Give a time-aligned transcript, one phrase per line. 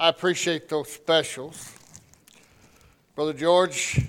[0.00, 1.74] I appreciate those specials.
[3.14, 4.00] Brother George,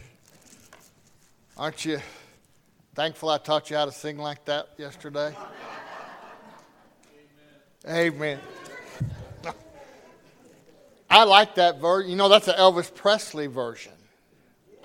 [1.58, 2.00] aren't you
[2.96, 5.36] thankful I taught you how to sing like that yesterday?
[7.86, 8.40] Amen.
[9.44, 9.54] Amen.
[11.10, 12.10] I like that version.
[12.10, 13.92] You know, that's an Elvis Presley version.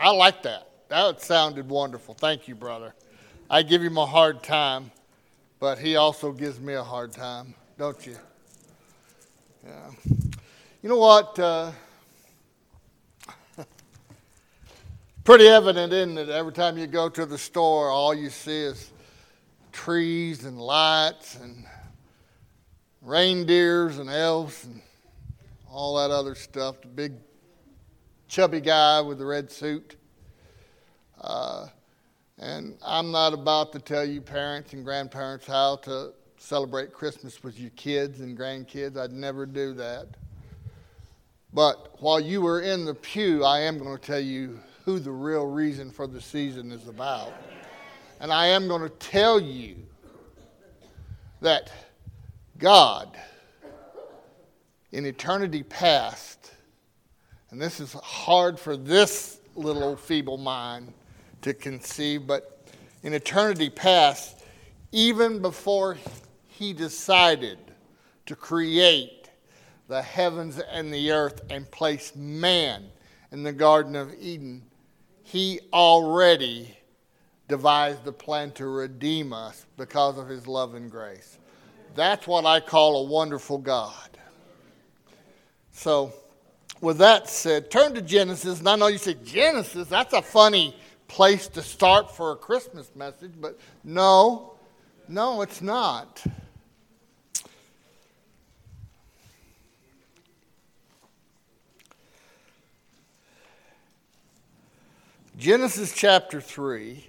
[0.01, 0.69] I like that.
[0.89, 2.15] That sounded wonderful.
[2.15, 2.97] Thank you, brother.
[3.49, 4.91] I give him a hard time,
[5.61, 8.17] but he also gives me a hard time, don't you?
[9.65, 9.91] Yeah.
[10.87, 11.37] You know what?
[11.37, 11.73] Uh,
[15.25, 16.29] pretty evident, isn't it?
[16.29, 18.93] Every time you go to the store, all you see is
[19.73, 21.65] trees and lights and
[23.03, 24.81] reindeers and elves and
[25.69, 26.81] all that other stuff.
[26.81, 27.15] The big
[28.29, 29.97] chubby guy with the red suit.
[31.21, 31.67] Uh,
[32.39, 37.59] and I'm not about to tell you, parents and grandparents, how to celebrate Christmas with
[37.59, 38.97] your kids and grandkids.
[38.97, 40.17] I'd never do that.
[41.57, 45.11] But while you were in the pew, I am going to tell you who the
[45.11, 47.33] real reason for the season is about.
[48.21, 49.77] And I am going to tell you
[51.41, 51.73] that
[52.59, 53.19] God,
[54.93, 56.53] in eternity past,
[57.51, 60.93] and this is hard for this little feeble mind
[61.41, 62.69] to conceive, but
[63.03, 64.45] in eternity past,
[64.93, 65.97] even before
[66.49, 67.57] he decided
[68.27, 69.16] to create
[69.89, 72.85] the heavens and the earth and place man
[73.33, 74.63] in the Garden of Eden,
[75.23, 76.77] he already
[77.49, 81.39] devised the plan to redeem us because of his love and grace.
[81.95, 84.19] That's what I call a wonderful God.
[85.73, 86.13] So,
[86.81, 88.59] with that said, turn to Genesis.
[88.59, 90.77] And I know you say, Genesis, that's a funny
[91.09, 94.55] place to start for a Christmas message, but no,
[95.09, 96.23] no, it's not.
[105.39, 107.07] Genesis chapter 3.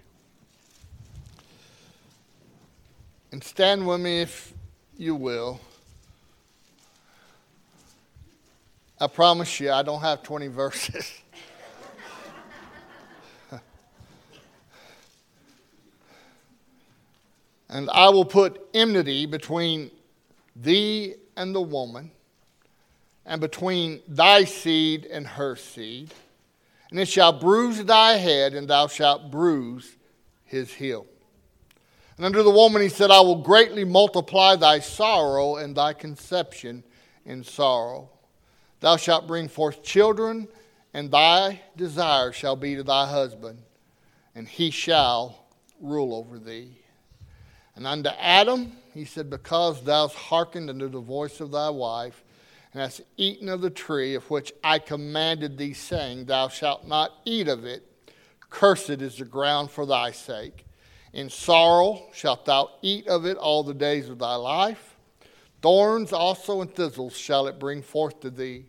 [3.32, 4.54] And stand with me if
[4.98, 5.62] you will.
[9.00, 11.22] I promise you, I don't have 20 verses.
[17.70, 19.90] and I will put enmity between
[20.54, 22.12] thee and the woman,
[23.26, 26.14] and between thy seed and her seed
[26.90, 29.96] and it shall bruise thy head, and thou shalt bruise
[30.46, 31.06] his heel.
[32.18, 36.84] And unto the woman he said, I will greatly multiply thy sorrow and thy conception
[37.26, 38.10] in sorrow.
[38.80, 40.48] Thou shalt bring forth children,
[40.94, 43.60] and thy desire shall be to thy husband,
[44.34, 45.46] and he shall
[45.80, 46.80] rule over thee.
[47.76, 52.24] And unto Adam he said, Because thou hast hearkened unto the voice of thy wife,
[52.78, 57.12] and hast eaten of the tree of which I commanded thee, saying, Thou shalt not
[57.26, 57.84] eat of it.
[58.52, 60.64] Cursed is the ground for thy sake.
[61.12, 64.96] In sorrow shalt thou eat of it all the days of thy life.
[65.64, 68.66] Thorns also and thistles shall it bring forth to thee,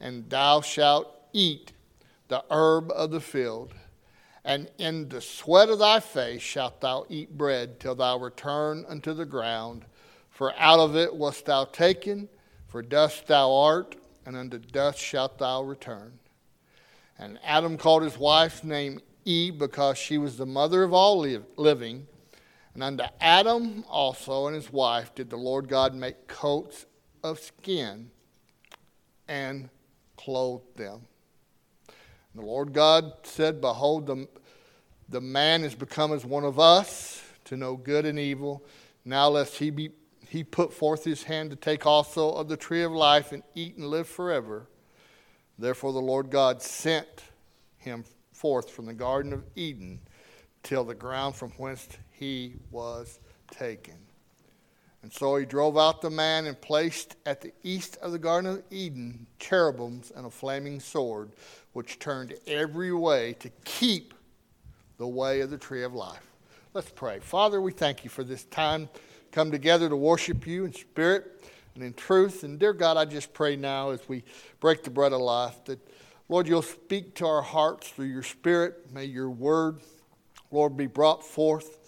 [0.00, 1.72] and thou shalt eat
[2.28, 3.74] the herb of the field.
[4.42, 9.12] And in the sweat of thy face shalt thou eat bread till thou return unto
[9.12, 9.84] the ground,
[10.30, 12.30] for out of it wast thou taken
[12.70, 16.20] for dust thou art, and unto dust shalt thou return.
[17.18, 21.18] And Adam called his wife's name Eve because she was the mother of all
[21.56, 22.06] living.
[22.72, 26.86] And unto Adam also and his wife did the Lord God make coats
[27.24, 28.12] of skin
[29.26, 29.68] and
[30.16, 31.00] clothed them.
[32.32, 34.28] And the Lord God said, Behold, the,
[35.08, 38.64] the man is become as one of us to know good and evil.
[39.04, 39.90] Now lest he be
[40.30, 43.76] he put forth his hand to take also of the tree of life and eat
[43.76, 44.68] and live forever.
[45.58, 47.24] Therefore, the Lord God sent
[47.78, 49.98] him forth from the Garden of Eden
[50.62, 53.18] till the ground from whence he was
[53.50, 53.96] taken.
[55.02, 58.52] And so he drove out the man and placed at the east of the Garden
[58.52, 61.32] of Eden cherubims and a flaming sword,
[61.72, 64.14] which turned every way to keep
[64.96, 66.28] the way of the tree of life.
[66.72, 67.18] Let's pray.
[67.18, 68.88] Father, we thank you for this time
[69.32, 71.44] come together to worship you in spirit
[71.74, 72.42] and in truth.
[72.42, 74.24] And dear God, I just pray now as we
[74.60, 75.78] break the bread of life that,
[76.28, 78.92] Lord, you'll speak to our hearts through your spirit.
[78.92, 79.80] May your word,
[80.50, 81.78] Lord, be brought forth.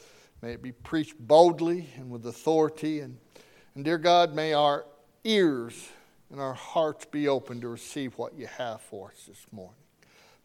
[0.40, 3.00] May it be preached boldly and with authority.
[3.00, 3.18] And,
[3.74, 4.86] and dear God, may our
[5.24, 5.88] ears
[6.30, 9.76] and our hearts be open to receive what you have for us this morning.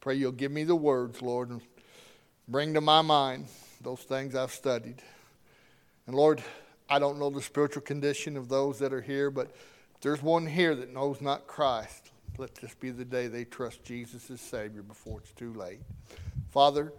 [0.02, 1.62] Pray you'll give me the words, Lord, and
[2.48, 3.48] bring to my mind
[3.82, 5.02] those things I've studied.
[6.06, 6.44] And Lord,
[6.90, 9.52] I don't know the spiritual condition of those that are here, but
[10.02, 12.12] there's one here that knows not Christ.
[12.38, 15.80] let this be the day they trust Jesus as Savior before it's too late.
[16.50, 16.94] Father,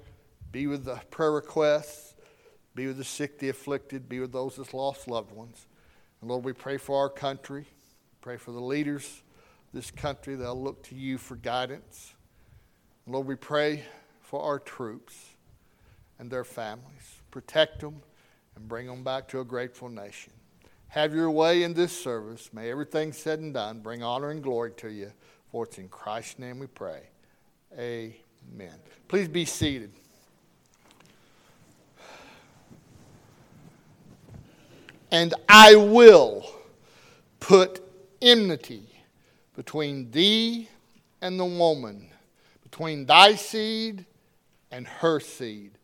[0.53, 2.15] be with the prayer requests,
[2.75, 5.67] be with the sick, the afflicted, be with those that lost loved ones.
[6.21, 7.67] And Lord, we pray for our country,
[8.21, 9.23] pray for the leaders
[9.69, 10.35] of this country.
[10.35, 12.15] They'll look to you for guidance.
[13.07, 13.85] And Lord, we pray
[14.21, 15.15] for our troops
[16.19, 17.23] and their families.
[17.31, 18.03] Protect them
[18.59, 20.33] and bring them back to a grateful nation.
[20.89, 22.51] Have your way in this service.
[22.53, 25.13] May everything said and done bring honor and glory to you.
[25.53, 27.03] For it's in Christ's name we pray.
[27.79, 28.75] Amen.
[29.07, 29.93] Please be seated.
[35.11, 36.51] And I will
[37.41, 37.81] put
[38.21, 38.83] enmity
[39.57, 40.69] between thee
[41.23, 42.11] and the woman,
[42.63, 44.05] between thy seed
[44.71, 45.78] and her seed.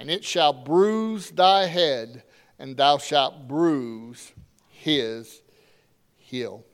[0.00, 2.22] And it shall bruise thy head,
[2.58, 4.32] and thou shalt bruise
[4.70, 5.42] his
[6.16, 6.64] heel.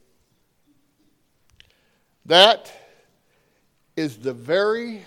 [2.25, 2.73] That
[3.97, 5.03] is the very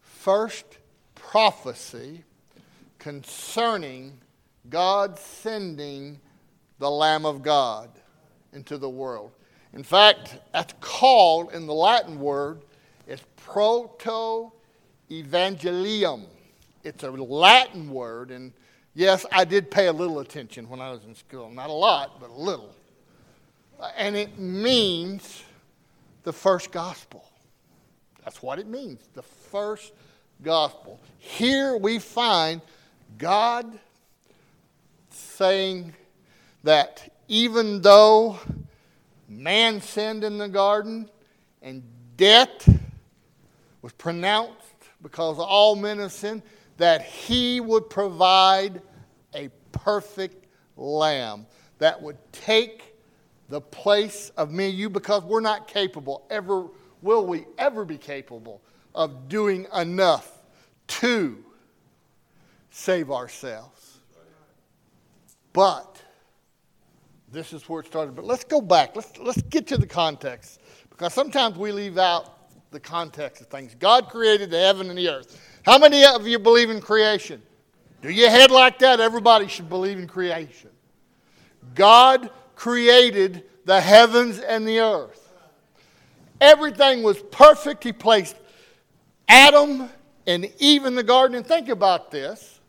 [0.00, 0.64] first
[1.14, 2.24] prophecy
[2.98, 4.18] concerning
[4.70, 6.18] God sending
[6.78, 7.90] the Lamb of God
[8.54, 9.30] into the world.
[9.74, 12.62] In fact, that's called in the Latin word,
[13.06, 14.52] it's proto
[15.10, 16.28] evangelium.
[16.86, 18.52] It's a Latin word, and
[18.94, 21.50] yes, I did pay a little attention when I was in school.
[21.50, 22.72] Not a lot, but a little.
[23.96, 25.42] And it means
[26.22, 27.28] the first gospel.
[28.24, 29.94] That's what it means, the first
[30.44, 31.00] gospel.
[31.18, 32.60] Here we find
[33.18, 33.80] God
[35.10, 35.92] saying
[36.62, 38.38] that even though
[39.28, 41.10] man sinned in the garden
[41.62, 41.82] and
[42.16, 42.68] death
[43.82, 44.62] was pronounced
[45.02, 46.42] because all men have sinned,
[46.76, 48.82] that he would provide
[49.34, 50.46] a perfect
[50.76, 51.46] lamb
[51.78, 52.94] that would take
[53.48, 56.66] the place of me and you because we're not capable, ever
[57.02, 58.60] will we ever be capable
[58.94, 60.42] of doing enough
[60.86, 61.44] to
[62.70, 64.00] save ourselves.
[65.52, 66.02] But
[67.30, 68.14] this is where it started.
[68.14, 68.96] But let's go back.
[68.96, 72.36] Let's, let's get to the context because sometimes we leave out
[72.70, 73.74] the context of things.
[73.74, 75.40] God created the heaven and the earth.
[75.66, 77.42] How many of you believe in creation?
[78.00, 79.00] Do your head like that?
[79.00, 80.70] Everybody should believe in creation.
[81.74, 85.28] God created the heavens and the earth.
[86.40, 87.82] Everything was perfect.
[87.82, 88.36] He placed
[89.26, 89.90] Adam
[90.24, 91.36] and Eve in the garden.
[91.36, 92.60] And think about this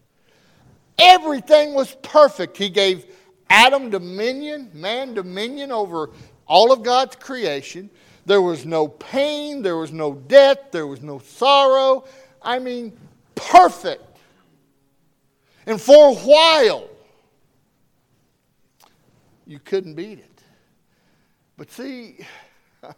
[0.97, 2.57] everything was perfect.
[2.57, 3.05] He gave
[3.47, 6.09] Adam dominion, man dominion over
[6.47, 7.91] all of God's creation.
[8.25, 12.05] There was no pain, there was no death, there was no sorrow.
[12.47, 12.97] I mean,
[13.35, 14.19] perfect.
[15.65, 16.87] And for a while,
[19.45, 20.43] you couldn't beat it.
[21.57, 22.19] But see,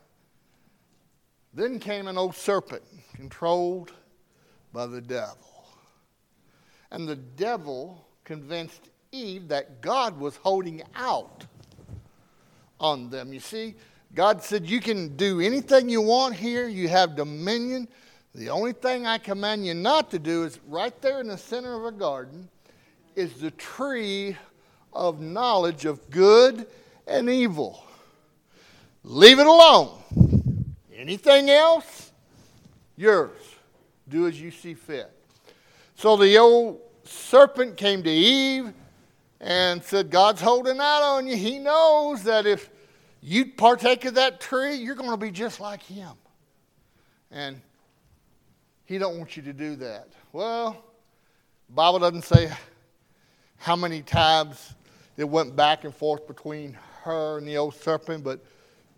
[1.56, 2.84] then came an old serpent
[3.16, 3.92] controlled
[4.72, 5.66] by the devil.
[6.92, 11.44] And the devil convinced Eve that God was holding out
[12.80, 13.34] on them.
[13.34, 13.74] You see,
[14.14, 17.88] God said, You can do anything you want here, you have dominion.
[18.40, 21.74] The only thing I command you not to do is right there in the center
[21.74, 22.48] of a garden
[23.14, 24.38] is the tree
[24.94, 26.66] of knowledge of good
[27.06, 27.84] and evil.
[29.04, 29.92] Leave it alone.
[30.96, 32.14] Anything else,
[32.96, 33.36] yours.
[34.08, 35.12] Do as you see fit.
[35.96, 38.72] So the old serpent came to Eve
[39.42, 41.36] and said, God's holding out on you.
[41.36, 42.70] He knows that if
[43.20, 46.14] you partake of that tree, you're going to be just like him.
[47.32, 47.60] And
[48.90, 50.08] he don't want you to do that.
[50.34, 50.84] Well,
[51.70, 52.52] Bible doesn't say
[53.58, 54.74] how many times
[55.16, 58.44] it went back and forth between her and the old serpent, but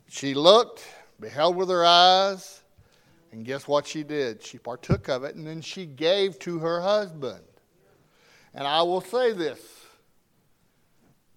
[0.07, 0.86] she looked,
[1.19, 2.62] beheld with her eyes,
[3.33, 4.41] and guess what she did?
[4.41, 7.43] She partook of it, and then she gave to her husband.
[8.53, 9.60] And I will say this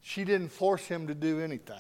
[0.00, 1.74] she didn't force him to do anything.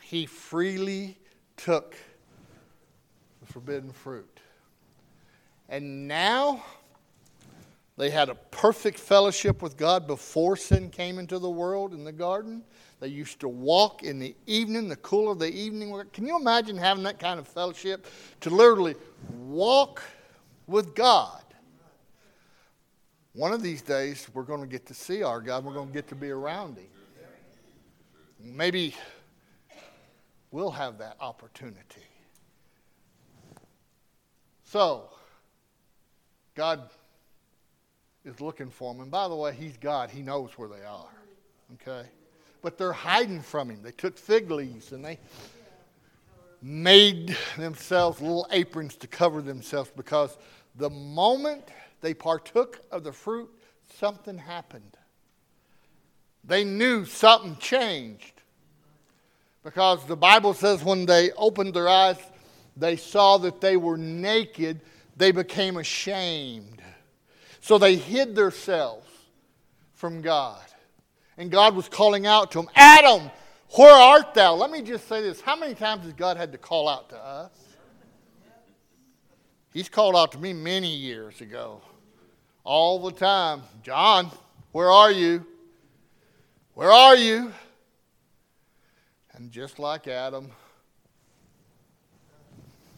[0.00, 1.18] He freely
[1.58, 1.94] took
[3.42, 4.35] the forbidden fruit.
[5.68, 6.64] And now
[7.96, 12.12] they had a perfect fellowship with God before sin came into the world in the
[12.12, 12.62] garden.
[13.00, 16.00] They used to walk in the evening, the cool of the evening.
[16.12, 18.06] Can you imagine having that kind of fellowship?
[18.40, 18.94] To literally
[19.30, 20.02] walk
[20.66, 21.42] with God
[23.36, 25.62] one of these days, we're going to get to see our God.
[25.62, 26.86] We're going to get to be around Him.
[28.40, 28.94] Maybe
[30.50, 32.06] we'll have that opportunity.
[34.64, 35.10] So,
[36.56, 36.88] God
[38.24, 39.02] is looking for them.
[39.02, 40.10] And by the way, He's God.
[40.10, 41.14] He knows where they are.
[41.74, 42.08] Okay?
[42.62, 43.82] But they're hiding from Him.
[43.82, 45.18] They took fig leaves and they
[46.62, 50.36] made themselves little aprons to cover themselves because
[50.74, 51.68] the moment
[52.00, 53.50] they partook of the fruit,
[53.98, 54.96] something happened.
[56.42, 58.32] They knew something changed.
[59.62, 62.18] Because the Bible says when they opened their eyes,
[62.76, 64.80] they saw that they were naked,
[65.16, 66.82] they became ashamed.
[67.60, 69.08] So they hid themselves
[69.94, 70.60] from God.
[71.38, 73.30] And God was calling out to them, Adam,
[73.70, 74.54] where art thou?
[74.54, 75.40] Let me just say this.
[75.40, 77.50] How many times has God had to call out to us?
[79.72, 81.82] He's called out to me many years ago.
[82.64, 83.62] All the time.
[83.82, 84.30] John,
[84.72, 85.44] where are you?
[86.74, 87.52] Where are you?
[89.32, 90.50] And just like Adam,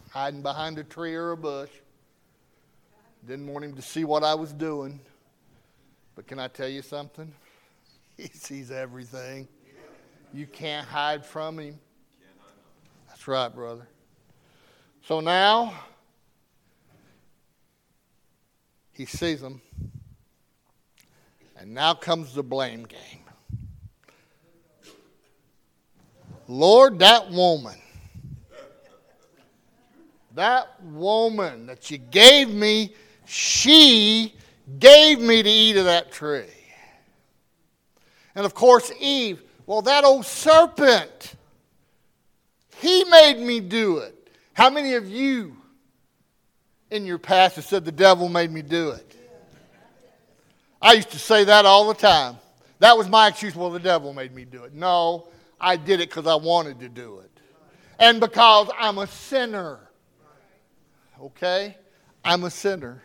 [0.09, 1.69] hiding behind a tree or a bush,
[3.27, 4.99] didn't want him to see what I was doing.
[6.15, 7.31] But can I tell you something?
[8.17, 9.47] He sees everything.
[10.33, 11.79] You can't hide from him.
[13.07, 13.87] That's right, brother.
[15.03, 15.73] So now,
[18.91, 19.61] he sees them.
[21.57, 23.23] And now comes the blame game.
[26.49, 27.77] Lord, that woman,
[30.35, 32.93] that woman that you gave me,
[33.29, 34.33] she
[34.79, 36.45] gave me to eat of that tree.
[38.33, 41.35] And of course, Eve, well, that old serpent,
[42.77, 44.31] he made me do it.
[44.53, 45.55] How many of you
[46.89, 49.15] in your past have said the devil made me do it?
[50.81, 52.37] I used to say that all the time.
[52.79, 53.55] That was my excuse.
[53.55, 54.73] Well, the devil made me do it.
[54.73, 55.27] No,
[55.61, 57.29] I did it because I wanted to do it.
[57.99, 59.79] And because I'm a sinner.
[61.21, 61.77] Okay?
[62.23, 63.03] I'm a sinner.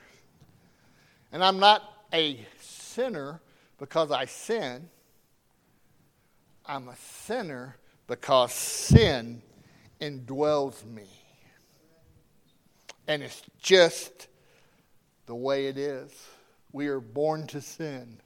[1.35, 3.41] And I'm not a sinner
[3.79, 4.89] because I sin.
[6.65, 7.77] I'm a sinner
[8.07, 9.43] because sin
[10.01, 11.09] indwells me.
[13.09, 14.29] And it's just
[15.27, 16.13] the way it is.
[16.71, 18.19] We are born to sin.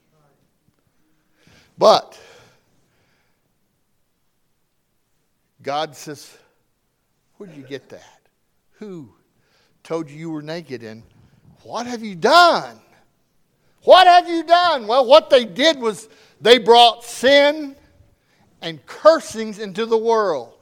[1.78, 2.20] But
[5.62, 6.36] God says,
[7.38, 8.20] Where did you get that?
[8.72, 9.14] Who
[9.82, 10.82] told you you were naked?
[10.82, 11.02] And
[11.62, 12.82] what have you done?
[13.82, 14.87] What have you done?
[14.87, 16.08] Well, what they did was
[16.40, 17.76] they brought sin
[18.61, 20.54] and cursings into the world.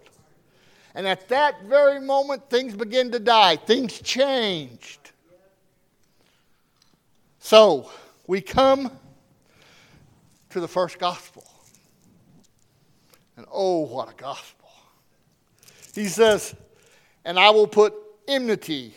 [0.94, 3.56] And at that very moment, things begin to die.
[3.56, 5.10] Things changed.
[7.38, 7.90] So,
[8.26, 8.90] we come
[10.50, 11.44] to the first gospel.
[13.36, 14.68] And oh, what a gospel.
[15.94, 16.54] He says,
[17.24, 17.94] And I will put
[18.26, 18.94] enmity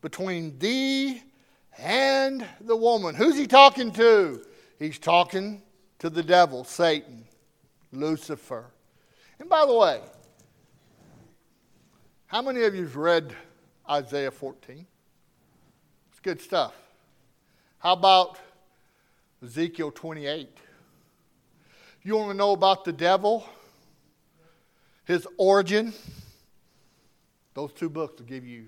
[0.00, 1.22] between thee
[1.78, 3.14] and the woman.
[3.14, 4.44] Who's he talking to?
[4.78, 5.62] He's talking
[5.98, 7.24] to the devil, Satan.
[7.94, 8.66] Lucifer.
[9.38, 10.00] And by the way,
[12.26, 13.34] how many of you have read
[13.88, 14.86] Isaiah 14?
[16.10, 16.74] It's good stuff.
[17.78, 18.38] How about
[19.42, 20.48] Ezekiel 28?
[22.02, 23.46] You want to know about the devil,
[25.04, 25.92] his origin?
[27.54, 28.66] Those two books will give you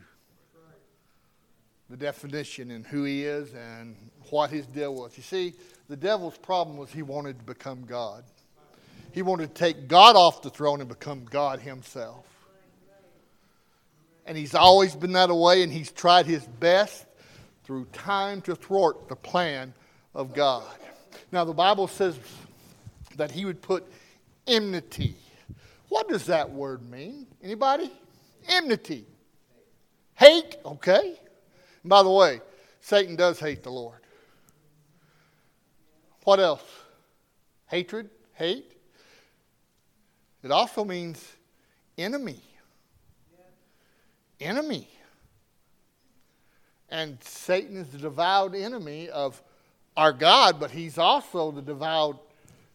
[1.88, 3.96] the definition and who he is and
[4.30, 5.16] what his deal was.
[5.16, 5.54] You see,
[5.88, 8.24] the devil's problem was he wanted to become God.
[9.12, 12.26] He wanted to take God off the throne and become God himself.
[14.26, 17.06] And he's always been that way, and he's tried his best
[17.64, 19.72] through time to thwart the plan
[20.14, 20.66] of God.
[21.30, 22.18] Now, the Bible says
[23.16, 23.84] that he would put
[24.46, 25.14] enmity.
[25.88, 27.26] What does that word mean?
[27.42, 27.92] Anybody?
[28.48, 29.06] Enmity.
[30.14, 31.18] Hate, okay.
[31.86, 32.40] By the way,
[32.80, 34.00] Satan does hate the Lord.
[36.24, 36.64] What else?
[37.66, 38.72] Hatred, hate.
[40.42, 41.24] It also means
[41.96, 42.42] enemy.
[44.40, 44.88] Enemy.
[46.88, 49.40] And Satan is the devout enemy of
[49.96, 52.20] our God, but he's also the devout,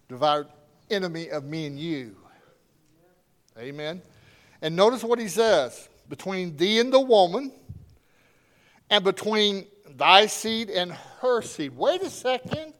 [0.07, 0.49] devout
[0.89, 2.15] enemy of me and you.
[3.57, 4.01] Amen.
[4.61, 7.51] And notice what he says between thee and the woman,
[8.91, 11.75] and between thy seed and her seed.
[11.75, 12.73] Wait a second.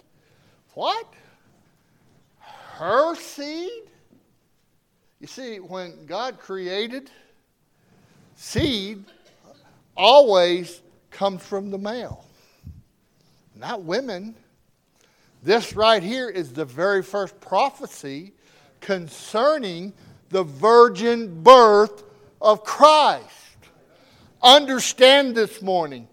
[0.74, 1.12] What?
[2.78, 3.72] Her seed?
[5.20, 7.10] You see, when God created,
[8.36, 9.06] seed
[9.96, 12.26] always comes from the male,
[13.56, 14.36] not women.
[15.44, 18.34] This right here is the very first prophecy
[18.82, 19.94] concerning
[20.30, 22.04] the virgin birth
[22.42, 23.41] of Christ.
[24.44, 26.08] Understand this morning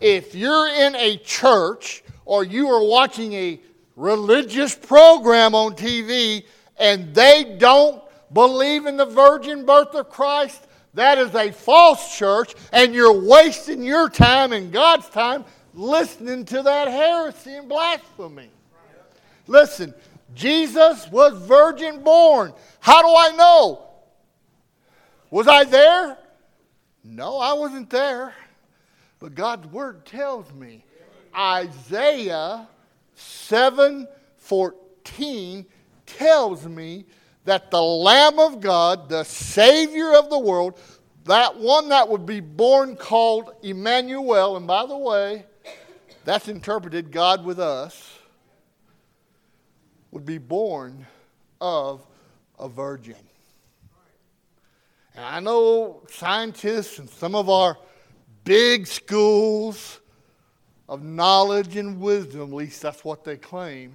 [0.00, 3.60] if you're in a church or you are watching a
[3.96, 6.44] religious program on TV
[6.78, 12.54] and they don't believe in the virgin birth of Christ, that is a false church,
[12.72, 18.48] and you're wasting your time and God's time listening to that heresy and blasphemy.
[19.46, 19.92] Listen,
[20.34, 22.52] Jesus was virgin born.
[22.80, 23.86] How do I know?
[25.30, 26.18] Was I there?
[27.04, 28.34] No, I wasn't there.
[29.20, 30.84] But God's word tells me.
[31.36, 32.66] Isaiah
[33.14, 35.66] 7:14
[36.06, 37.04] tells me
[37.44, 40.78] that the Lamb of God, the Savior of the world,
[41.24, 45.44] that one that would be born called Emmanuel, and by the way,
[46.24, 48.18] that's interpreted God with us,
[50.10, 51.06] would be born
[51.60, 52.06] of
[52.58, 53.16] a virgin.
[55.14, 57.78] And I know scientists and some of our
[58.42, 60.00] big schools
[60.88, 63.94] of knowledge and wisdom, at least that's what they claim,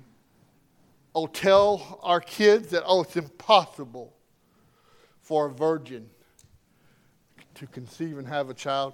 [1.14, 4.14] oh, tell our kids that, oh, it's impossible
[5.22, 6.10] for a virgin
[7.56, 8.94] to conceive and have a child.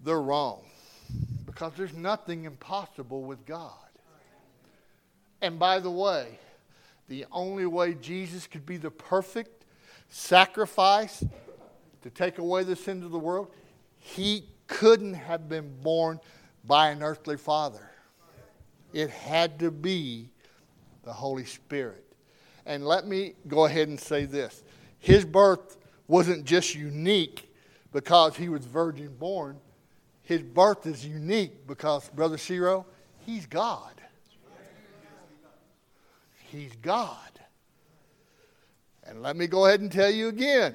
[0.00, 0.64] They're wrong
[1.44, 3.72] because there's nothing impossible with God.
[5.40, 6.38] And by the way,
[7.08, 9.57] the only way Jesus could be the perfect
[10.08, 11.24] sacrifice
[12.02, 13.50] to take away the sins of the world,
[13.98, 16.20] he couldn't have been born
[16.64, 17.90] by an earthly father.
[18.92, 20.30] It had to be
[21.02, 22.04] the Holy Spirit.
[22.66, 24.62] And let me go ahead and say this
[24.98, 27.52] his birth wasn't just unique
[27.92, 29.58] because he was virgin born,
[30.22, 32.84] his birth is unique because, Brother Shiro,
[33.24, 33.94] he's God.
[36.50, 37.37] He's God.
[39.08, 40.74] And let me go ahead and tell you again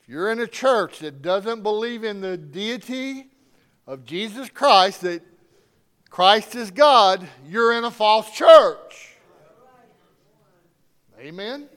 [0.00, 3.26] if you're in a church that doesn't believe in the deity
[3.84, 5.22] of Jesus Christ, that
[6.08, 9.16] Christ is God, you're in a false church.
[11.18, 11.68] Amen?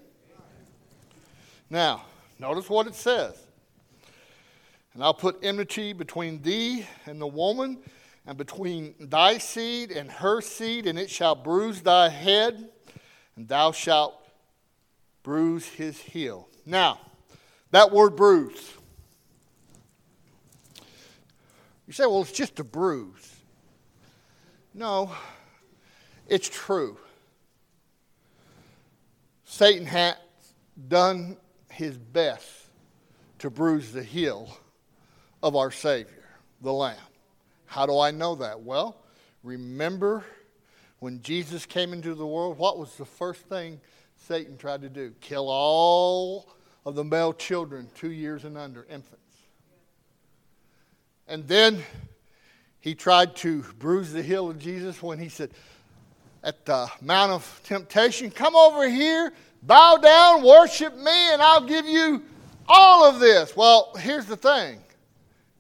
[1.70, 2.04] Now,
[2.38, 3.36] notice what it says.
[4.94, 7.80] And I'll put enmity between thee and the woman,
[8.28, 12.70] and between thy seed and her seed, and it shall bruise thy head,
[13.36, 14.21] and thou shalt
[15.24, 16.48] bruise his heel.
[16.66, 17.00] Now,
[17.72, 18.74] that word bruise.
[21.88, 23.36] You say, well, it's just a bruise.
[24.74, 25.12] No,
[26.28, 26.98] it's true.
[29.44, 30.16] Satan has
[30.88, 31.36] done
[31.70, 32.48] his best
[33.40, 34.58] to bruise the heel
[35.44, 36.24] of our Savior,
[36.62, 36.96] the Lamb.
[37.66, 38.62] How do I know that?
[38.62, 38.96] Well,
[39.44, 40.24] remember
[41.00, 43.82] when Jesus came into the world, what was the first thing
[44.28, 45.14] Satan tried to do?
[45.22, 46.54] Kill all
[46.86, 49.18] of the male children two years and under, infants.
[51.28, 51.84] And then
[52.80, 55.52] he tried to bruise the heel of Jesus when he said,
[56.44, 59.32] at the Mount of Temptation, Come over here,
[59.64, 62.24] bow down, worship me, and I'll give you
[62.68, 63.56] all of this.
[63.56, 64.80] Well, here's the thing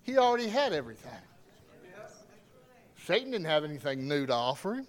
[0.03, 1.11] he already had everything.
[3.05, 4.87] Satan didn't have anything new to offer him.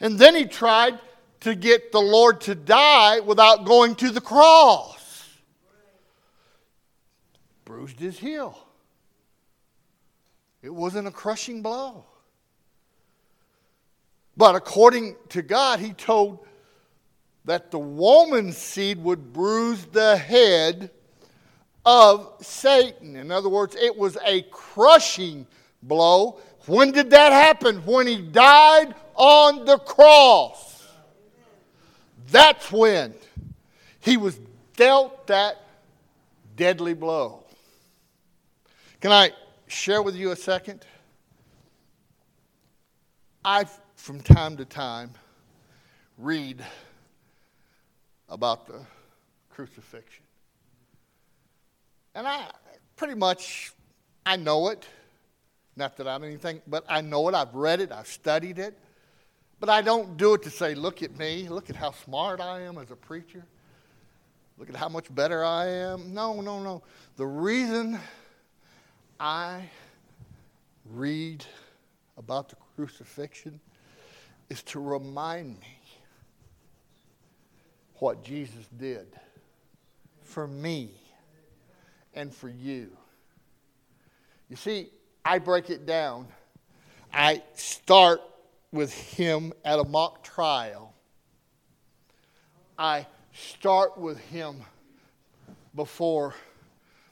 [0.00, 0.98] And then he tried
[1.40, 5.28] to get the Lord to die without going to the cross.
[7.64, 8.58] Bruised his heel.
[10.62, 12.04] It wasn't a crushing blow.
[14.36, 16.46] But according to God, he told
[17.44, 20.90] that the woman's seed would bruise the head
[21.84, 23.16] of Satan.
[23.16, 25.46] In other words, it was a crushing
[25.82, 26.40] blow.
[26.66, 27.78] When did that happen?
[27.86, 30.67] When he died on the cross.
[32.30, 33.14] That's when
[34.00, 34.38] he was
[34.76, 35.56] dealt that
[36.56, 37.44] deadly blow.
[39.00, 39.30] Can I
[39.66, 40.84] share with you a second?
[43.44, 43.64] I,
[43.94, 45.12] from time to time,
[46.18, 46.62] read
[48.28, 48.80] about the
[49.50, 50.24] crucifixion.
[52.14, 52.50] And I
[52.96, 53.72] pretty much,
[54.26, 54.86] I know it.
[55.76, 57.34] Not that I'm anything, but I know it.
[57.34, 57.92] I've read it.
[57.92, 58.76] I've studied it.
[59.60, 61.48] But I don't do it to say, look at me.
[61.48, 63.44] Look at how smart I am as a preacher.
[64.56, 66.14] Look at how much better I am.
[66.14, 66.82] No, no, no.
[67.16, 67.98] The reason
[69.18, 69.62] I
[70.84, 71.44] read
[72.16, 73.60] about the crucifixion
[74.48, 75.78] is to remind me
[77.96, 79.06] what Jesus did
[80.22, 80.90] for me
[82.14, 82.90] and for you.
[84.48, 84.90] You see,
[85.24, 86.28] I break it down.
[87.12, 88.20] I start
[88.72, 90.94] with him at a mock trial.
[92.78, 94.62] I start with him
[95.74, 96.34] before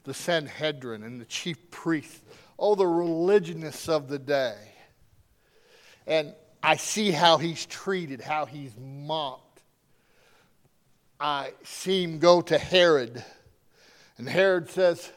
[0.03, 2.21] the Sanhedrin and the chief priests,
[2.57, 4.55] oh, the religionists of the day.
[6.05, 9.61] And I see how he's treated, how he's mocked.
[11.19, 13.23] I see him go to Herod.
[14.17, 15.11] And Herod says,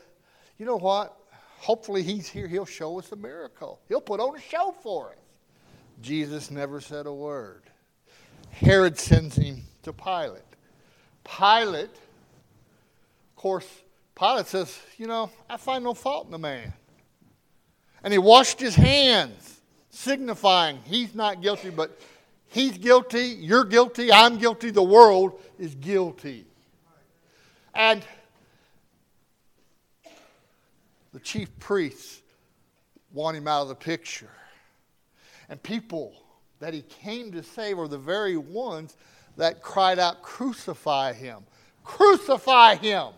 [0.58, 1.16] You know what?
[1.58, 2.48] Hopefully he's here.
[2.48, 3.80] He'll show us a miracle.
[3.88, 5.29] He'll put on a show for us.
[6.00, 7.62] Jesus never said a word.
[8.50, 10.42] Herod sends him to Pilate.
[11.24, 13.68] Pilate, of course,
[14.18, 16.72] Pilate says, You know, I find no fault in the man.
[18.02, 19.60] And he washed his hands,
[19.90, 21.98] signifying he's not guilty, but
[22.48, 26.46] he's guilty, you're guilty, I'm guilty, the world is guilty.
[27.74, 28.02] And
[31.12, 32.22] the chief priests
[33.12, 34.30] want him out of the picture.
[35.50, 36.14] And people
[36.60, 38.96] that he came to save are the very ones
[39.36, 41.42] that cried out, Crucify him!
[41.82, 43.08] Crucify him!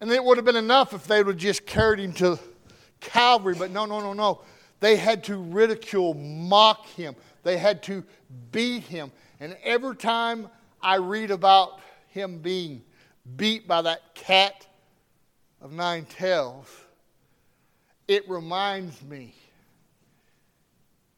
[0.00, 2.38] And it would have been enough if they would have just carried him to
[3.00, 4.42] Calvary, but no, no, no, no.
[4.78, 7.16] They had to ridicule, mock him.
[7.42, 8.04] They had to
[8.52, 9.10] beat him.
[9.40, 10.48] And every time
[10.80, 12.82] I read about him being
[13.36, 14.66] beat by that cat
[15.60, 16.68] of nine tails,
[18.06, 19.34] it reminds me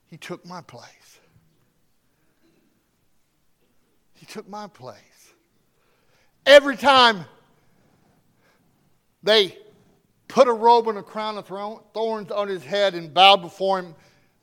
[0.08, 1.20] he took my place.
[4.14, 4.98] He took my place.
[6.44, 7.24] Every time
[9.22, 9.56] they
[10.26, 13.94] put a robe and a crown of thorns on his head and bowed before him,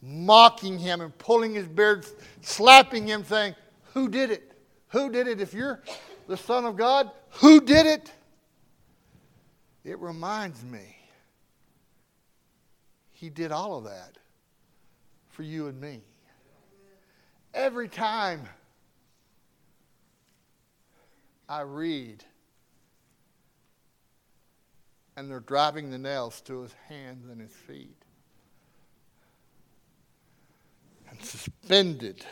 [0.02, 2.06] mocking him and pulling his beard,
[2.42, 3.56] slapping him, saying,
[3.94, 4.52] Who did it?
[4.90, 5.42] Who did it?
[5.42, 5.82] If you're
[6.28, 8.12] the Son of God, who did it?
[9.84, 10.96] It reminds me,
[13.12, 14.18] he did all of that
[15.36, 16.02] for you and me.
[17.54, 18.48] Every time
[21.50, 22.24] I read
[25.18, 27.98] and they're driving the nails to his hands and his feet
[31.10, 32.26] and suspended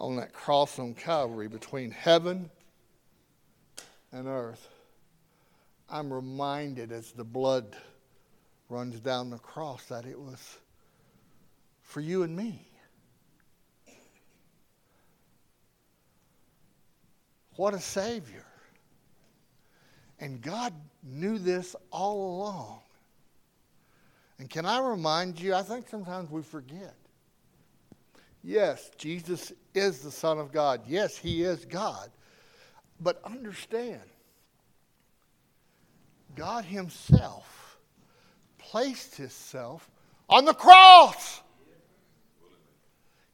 [0.00, 2.50] on that cross on Calvary between heaven
[4.12, 4.66] and earth.
[5.90, 7.76] I'm reminded as the blood
[8.70, 10.56] runs down the cross that it was
[11.90, 12.64] for you and me.
[17.56, 18.46] What a Savior.
[20.20, 20.72] And God
[21.02, 22.78] knew this all along.
[24.38, 26.94] And can I remind you, I think sometimes we forget.
[28.44, 30.82] Yes, Jesus is the Son of God.
[30.86, 32.08] Yes, He is God.
[33.00, 34.00] But understand,
[36.36, 37.78] God Himself
[38.58, 39.90] placed Himself
[40.28, 41.42] on the cross.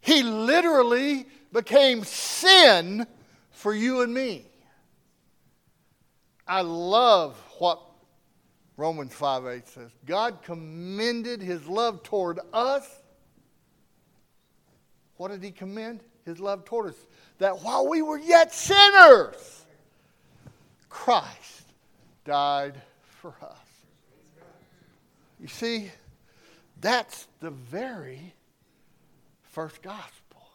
[0.07, 3.09] He literally became sin
[3.51, 4.47] for you and me.
[6.47, 7.83] I love what
[8.77, 9.90] Romans 5 8 says.
[10.05, 12.88] God commended his love toward us.
[15.16, 16.05] What did he commend?
[16.25, 17.07] His love toward us.
[17.38, 19.64] That while we were yet sinners,
[20.88, 21.64] Christ
[22.25, 23.59] died for us.
[25.40, 25.90] You see,
[26.81, 28.33] that's the very
[29.57, 30.47] first gospel.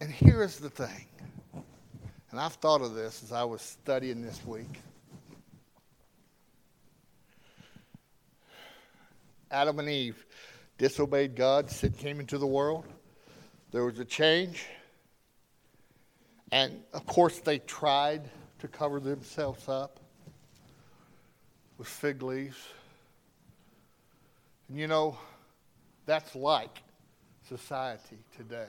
[0.00, 1.08] And here is the thing,
[2.30, 4.78] and I've thought of this as I was studying this week.
[9.50, 10.24] Adam and Eve
[10.78, 12.84] disobeyed God, sin came into the world.
[13.72, 14.64] There was a change.
[16.52, 19.98] And of course, they tried to cover themselves up
[21.78, 22.64] with fig leaves.
[24.68, 25.18] And you know,
[26.08, 26.82] that's like
[27.50, 28.64] society today.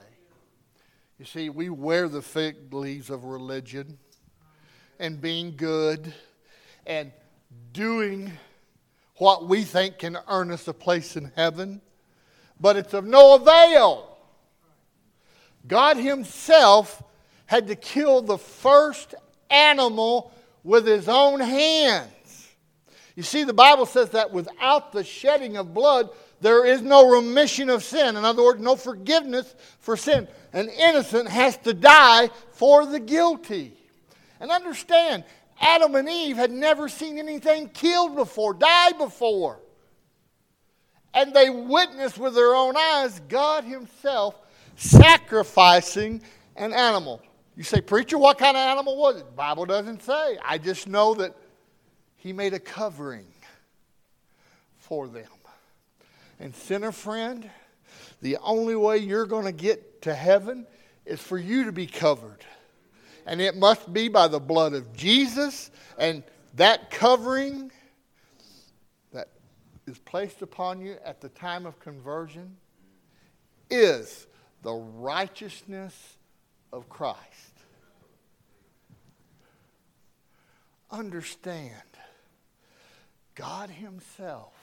[1.18, 3.96] You see, we wear the fig leaves of religion
[4.98, 6.12] and being good
[6.86, 7.10] and
[7.72, 8.30] doing
[9.16, 11.80] what we think can earn us a place in heaven,
[12.60, 14.18] but it's of no avail.
[15.66, 17.02] God Himself
[17.46, 19.14] had to kill the first
[19.48, 20.30] animal
[20.62, 22.50] with His own hands.
[23.16, 27.68] You see, the Bible says that without the shedding of blood, there is no remission
[27.68, 28.16] of sin.
[28.16, 30.26] In other words, no forgiveness for sin.
[30.52, 33.74] An innocent has to die for the guilty.
[34.40, 35.24] And understand,
[35.60, 39.60] Adam and Eve had never seen anything killed before, died before.
[41.12, 44.34] And they witnessed with their own eyes God Himself
[44.76, 46.22] sacrificing
[46.56, 47.20] an animal.
[47.56, 49.26] You say, Preacher, what kind of animal was it?
[49.26, 50.38] The Bible doesn't say.
[50.42, 51.36] I just know that
[52.16, 53.26] He made a covering
[54.78, 55.26] for them.
[56.40, 57.48] And, sinner friend,
[58.22, 60.66] the only way you're going to get to heaven
[61.04, 62.44] is for you to be covered.
[63.26, 65.70] And it must be by the blood of Jesus.
[65.98, 66.22] And
[66.54, 67.70] that covering
[69.12, 69.28] that
[69.86, 72.56] is placed upon you at the time of conversion
[73.68, 74.26] is
[74.62, 76.16] the righteousness
[76.72, 77.18] of Christ.
[80.90, 81.74] Understand,
[83.34, 84.59] God Himself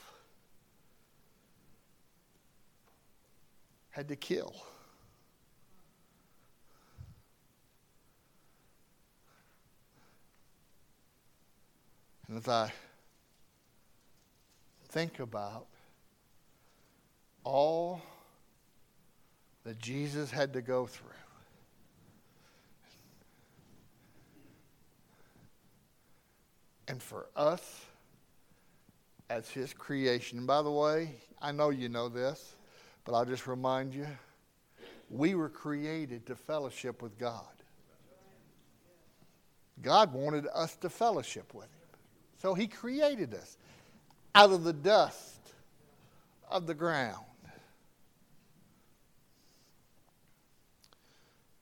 [3.98, 4.54] had to kill.
[12.28, 12.72] And as I
[14.90, 15.66] think about
[17.44, 18.00] all
[19.64, 21.10] that Jesus had to go through,
[26.88, 27.82] and for us
[29.32, 32.57] as his creation, and by the way, I know you know this,
[33.08, 34.06] but I'll just remind you
[35.10, 37.46] we were created to fellowship with God.
[39.82, 42.00] God wanted us to fellowship with Him.
[42.42, 43.58] So He created us
[44.36, 45.54] out of the dust
[46.52, 47.24] of the ground.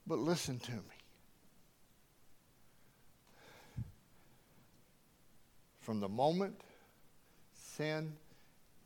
[0.08, 0.80] But listen to me.
[5.82, 6.60] From the moment
[7.76, 8.14] sin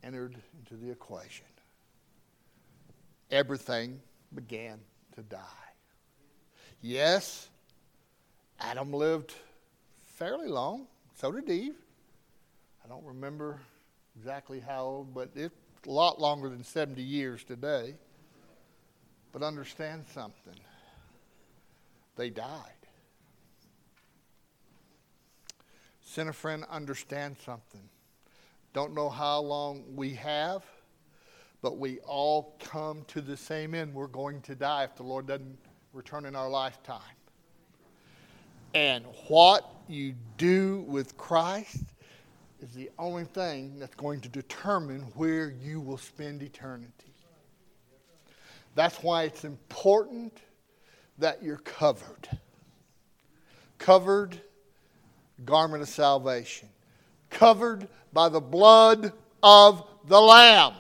[0.04, 1.46] entered into the equation,
[3.32, 4.00] everything
[4.34, 4.80] began
[5.16, 5.38] to die.
[6.82, 7.50] Yes,
[8.60, 9.34] Adam lived
[10.16, 11.76] fairly long, so did Eve.
[12.84, 13.60] I don't remember
[14.18, 17.96] exactly how old, but it's a lot longer than 70 years today.
[19.32, 20.56] But understand something
[22.16, 22.74] they died.
[26.02, 27.88] Sinner friend, understand something.
[28.74, 30.64] Don't know how long we have
[31.62, 33.94] but we all come to the same end.
[33.94, 35.58] We're going to die if the Lord doesn't
[35.94, 37.02] return in our lifetime.
[38.74, 41.84] And what you do with Christ
[42.62, 47.14] is the only thing that's going to determine where you will spend eternity.
[48.76, 50.38] That's why it's important
[51.18, 52.30] that you're covered.
[53.78, 54.40] Covered,
[55.46, 56.70] garment of salvation.
[57.30, 60.74] Covered by the blood of the Lamb.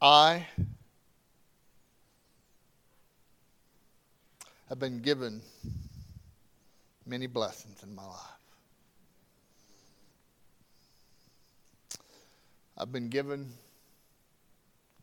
[0.00, 0.46] I
[4.68, 5.40] have been given
[7.04, 8.20] many blessings in my life.
[12.76, 13.48] I've been given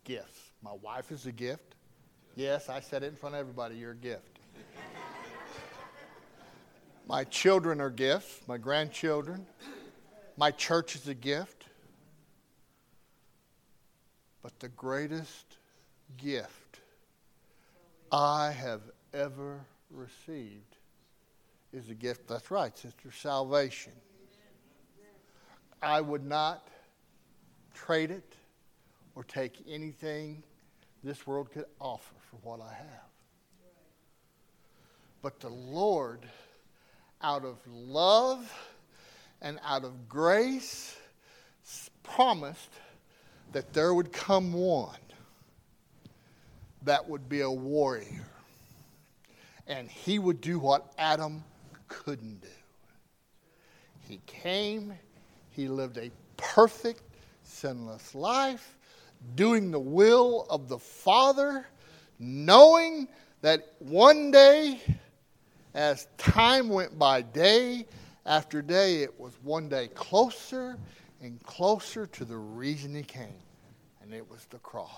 [0.06, 0.40] gifts.
[0.64, 1.76] My wife is a gift.
[2.38, 3.76] Yes, I said it in front of everybody.
[3.76, 4.40] You're a gift.
[7.06, 9.46] my children are gifts, my grandchildren.
[10.38, 11.65] My church is a gift.
[14.46, 15.58] But the greatest
[16.18, 16.80] gift
[18.12, 18.82] I have
[19.12, 20.76] ever received
[21.74, 22.28] is a gift.
[22.28, 23.94] That's right, sister, salvation.
[25.82, 26.68] I would not
[27.74, 28.36] trade it
[29.16, 30.44] or take anything
[31.04, 33.10] this world could offer for what I have.
[35.24, 36.24] But the Lord,
[37.20, 38.54] out of love
[39.42, 40.96] and out of grace,
[42.04, 42.70] promised
[43.56, 44.90] that there would come one
[46.84, 48.28] that would be a warrior.
[49.66, 51.42] And he would do what Adam
[51.88, 52.48] couldn't do.
[54.10, 54.94] He came,
[55.52, 57.02] he lived a perfect,
[57.44, 58.78] sinless life,
[59.36, 61.66] doing the will of the Father,
[62.20, 63.08] knowing
[63.40, 64.82] that one day,
[65.74, 67.86] as time went by day
[68.26, 70.78] after day, it was one day closer
[71.22, 73.45] and closer to the reason he came
[74.06, 74.90] and it was the cross.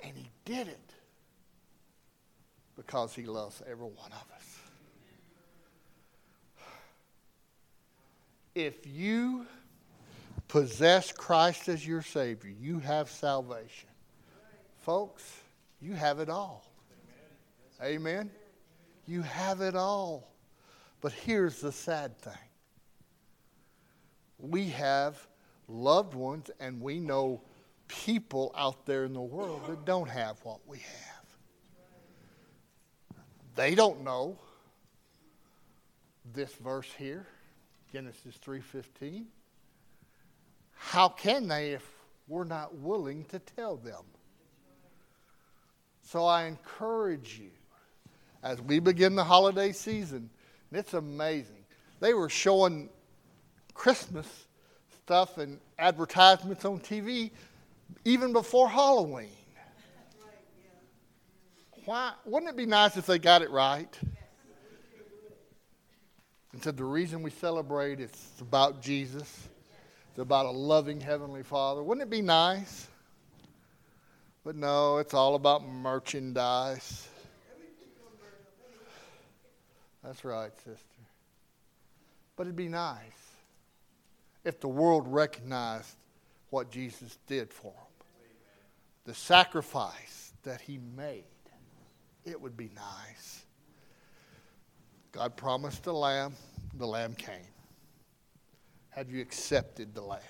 [0.00, 0.94] And he did it
[2.76, 4.58] because he loves every one of us.
[8.54, 9.46] If you
[10.48, 13.88] possess Christ as your Savior, you have salvation.
[14.82, 15.40] Folks,
[15.80, 16.64] you have it all.
[17.82, 18.30] Amen?
[19.06, 20.28] You have it all.
[21.00, 22.32] But here's the sad thing
[24.38, 25.26] we have
[25.68, 27.42] loved ones, and we know
[27.88, 31.26] people out there in the world that don't have what we have.
[33.54, 34.38] They don't know
[36.32, 37.26] this verse here,
[37.92, 39.26] Genesis 3:15.
[40.72, 41.86] How can they if
[42.28, 44.04] we're not willing to tell them?
[46.02, 47.50] So I encourage you
[48.42, 50.30] as we begin the holiday season,
[50.72, 51.64] it's amazing.
[52.00, 52.88] They were showing
[53.74, 54.26] Christmas
[55.12, 57.30] stuff and advertisements on TV
[58.06, 59.28] even before Halloween.
[61.84, 63.94] why wouldn't it be nice if they got it right?
[66.54, 69.48] And said the reason we celebrate it's about Jesus.
[70.08, 71.82] It's about a loving heavenly Father.
[71.82, 72.88] Wouldn't it be nice?
[74.44, 77.06] But no, it's all about merchandise.
[80.02, 81.02] That's right, sister.
[82.34, 83.21] But it'd be nice
[84.44, 85.96] if the world recognized
[86.50, 88.06] what Jesus did for them,
[89.04, 91.24] the sacrifice that he made.
[92.24, 93.44] It would be nice.
[95.10, 96.34] God promised the lamb,
[96.74, 97.52] the lamb came.
[98.90, 100.20] Have you accepted the lamb?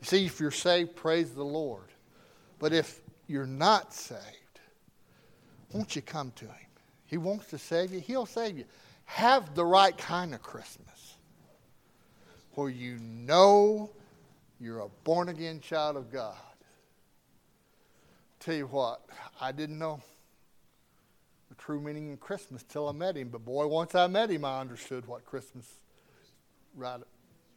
[0.00, 1.88] You see, if you're saved, praise the Lord.
[2.58, 4.20] But if you're not saved,
[5.72, 6.54] won't you come to him?
[7.06, 8.64] He wants to save you, he'll save you.
[9.06, 10.93] Have the right kind of Christmas
[12.54, 13.90] where you know
[14.60, 16.36] you're a born again child of God.
[18.40, 19.00] Tell you what,
[19.40, 20.00] I didn't know
[21.48, 23.28] the true meaning of Christmas till I met him.
[23.28, 25.66] But boy, once I met him, I understood what Christmas
[26.76, 27.00] right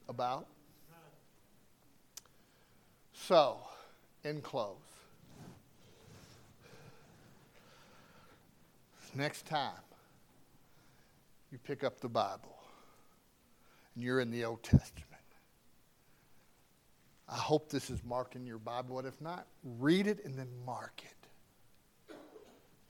[0.07, 0.47] about.
[3.13, 3.57] So,
[4.23, 4.77] in close,
[9.15, 9.71] next time
[11.51, 12.56] you pick up the Bible
[13.97, 15.05] and you're in the Old Testament,
[17.27, 19.47] I hope this is marked in your Bible, but if not,
[19.79, 22.15] read it and then mark it.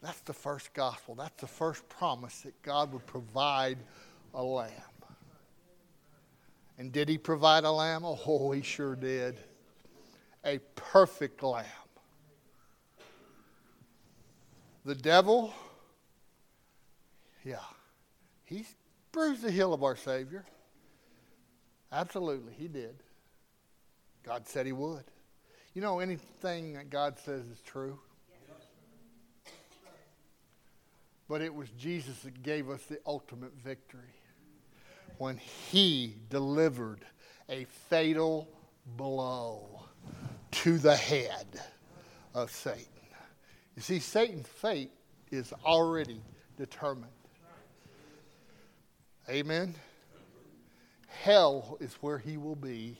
[0.01, 1.15] That's the first gospel.
[1.15, 3.77] That's the first promise that God would provide
[4.33, 4.69] a lamb.
[6.77, 8.01] And did he provide a lamb?
[8.03, 9.39] Oh, he sure did.
[10.43, 11.65] A perfect lamb.
[14.83, 15.53] The devil,
[17.45, 17.55] yeah,
[18.43, 18.65] he
[19.13, 20.43] bruised the heel of our Savior.
[21.91, 22.95] Absolutely, he did.
[24.23, 25.05] God said he would.
[25.73, 27.99] You know, anything that God says is true.
[31.29, 34.15] But it was Jesus that gave us the ultimate victory
[35.17, 37.05] when he delivered
[37.49, 38.47] a fatal
[38.95, 39.83] blow
[40.51, 41.61] to the head
[42.33, 42.85] of Satan.
[43.75, 44.91] You see, Satan's fate
[45.31, 46.21] is already
[46.57, 47.11] determined.
[49.29, 49.75] Amen.
[51.21, 52.97] Hell is where he will be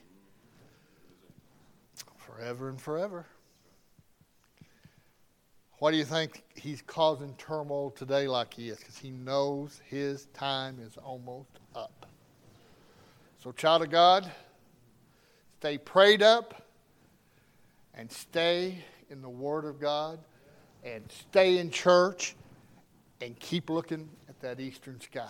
[2.17, 3.25] forever and forever.
[5.79, 8.79] Why do you think he's causing turmoil today like he is?
[8.79, 12.07] Because he knows his time is almost up.
[13.37, 14.29] So, child of God,
[15.59, 16.63] stay prayed up
[17.93, 20.19] and stay in the Word of God
[20.83, 22.35] and stay in church
[23.21, 25.29] and keep looking at that eastern sky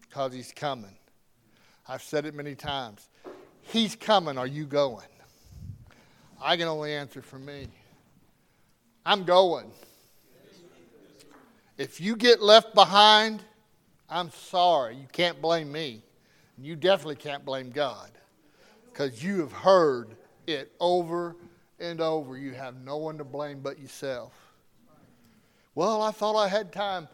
[0.00, 0.96] because he's coming.
[1.88, 3.08] I've said it many times.
[3.62, 4.38] He's coming.
[4.38, 5.06] Are you going?
[6.40, 7.68] I can only answer for me.
[9.04, 9.70] I'm going.
[11.78, 13.42] If you get left behind,
[14.08, 14.96] I'm sorry.
[14.96, 16.02] You can't blame me.
[16.58, 18.10] You definitely can't blame God
[18.90, 21.36] because you have heard it over
[21.78, 22.36] and over.
[22.36, 24.32] You have no one to blame but yourself.
[25.74, 27.08] Well, I thought I had time.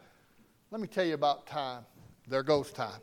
[0.71, 1.85] Let me tell you about time.
[2.29, 3.01] There goes time.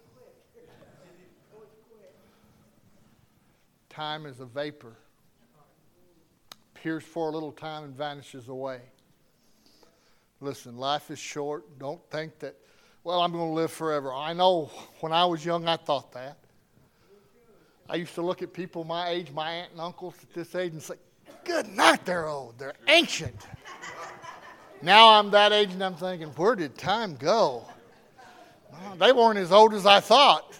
[3.89, 4.95] Time is a vapor
[6.79, 8.79] appears for a little time and vanishes away.
[10.39, 11.77] Listen, life is short.
[11.77, 12.55] Don't think that,
[13.03, 14.13] well, I'm going to live forever.
[14.13, 14.71] I know
[15.01, 16.37] when I was young, I thought that.
[17.89, 20.71] I used to look at people my age, my aunt and uncles at this age,
[20.71, 20.95] and say,
[21.43, 22.57] good night, they're old.
[22.57, 23.35] They're ancient.
[24.81, 27.65] now I'm that age and I'm thinking, where did time go?
[28.71, 30.57] Well, they weren't as old as I thought.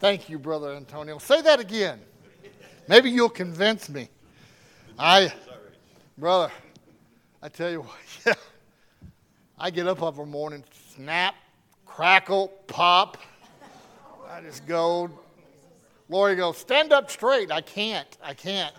[0.00, 1.18] Thank you, Brother Antonio.
[1.18, 2.00] Say that again.
[2.88, 4.08] Maybe you'll convince me.
[4.98, 5.32] I,
[6.18, 6.52] brother,
[7.42, 8.34] I tell you what, yeah,
[9.58, 10.62] I get up every morning,
[10.94, 11.34] snap,
[11.86, 13.18] crackle, pop.
[14.30, 15.10] I just go.
[16.08, 17.50] Lori goes, stand up straight.
[17.50, 18.18] I can't.
[18.22, 18.74] I can't.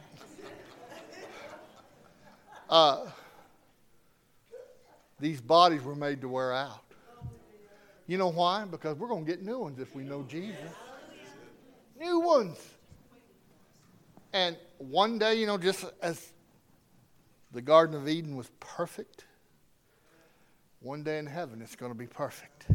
[2.70, 3.07] Uh,
[5.20, 6.84] these bodies were made to wear out.
[8.07, 8.66] You know why?
[8.66, 10.72] Because we're going to get new ones if we know Jesus.
[11.98, 12.58] New ones.
[14.34, 16.34] And one day, you know, just as
[17.52, 19.26] the Garden of Eden was perfect,
[20.82, 22.68] one day in heaven it's going to be perfect.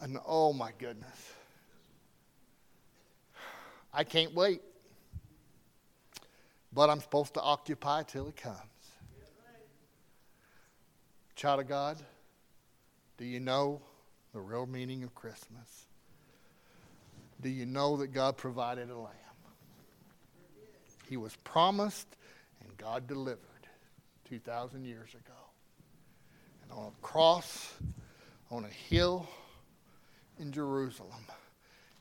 [0.00, 1.34] And oh my goodness.
[3.92, 4.62] I can't wait.
[6.72, 8.56] But I'm supposed to occupy till it comes.
[11.34, 11.98] Child of God,
[13.18, 13.80] do you know
[14.32, 15.86] the real meaning of Christmas?
[17.40, 19.14] Do you know that God provided a lamb?
[21.08, 22.06] He was promised,
[22.60, 23.40] and God delivered
[24.28, 25.38] 2,000 years ago.
[26.62, 27.72] And on a cross,
[28.50, 29.28] on a hill
[30.38, 31.24] in Jerusalem,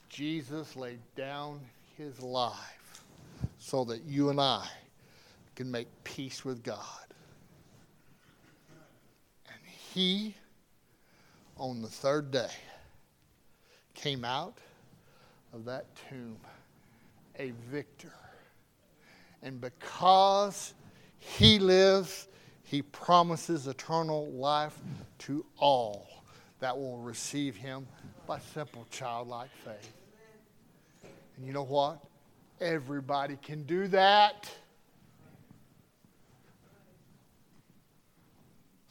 [0.10, 1.62] Jesus laid down
[1.98, 3.04] his life
[3.58, 4.68] so that you and I
[5.56, 6.84] can make peace with God.
[9.48, 9.60] And
[9.94, 10.36] he,
[11.58, 12.52] on the third day,
[13.94, 14.58] came out
[15.54, 16.38] of that tomb
[17.38, 18.14] a victor.
[19.42, 20.74] And because
[21.18, 22.28] he lives,
[22.64, 24.78] he promises eternal life
[25.20, 26.24] to all
[26.60, 27.88] that will receive him
[28.28, 29.94] by simple childlike faith.
[31.38, 32.04] And you know what?
[32.60, 34.50] Everybody can do that.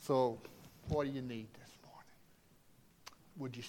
[0.00, 0.38] So,
[0.88, 2.10] what do you need this morning?
[3.36, 3.62] Would you